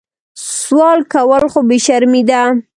[0.63, 2.41] سوال کول خو بې شرمي ده